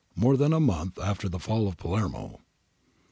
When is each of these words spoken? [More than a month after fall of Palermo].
[More 0.15 0.35
than 0.35 0.51
a 0.51 0.59
month 0.59 0.97
after 0.97 1.29
fall 1.37 1.67
of 1.67 1.77
Palermo]. 1.77 2.41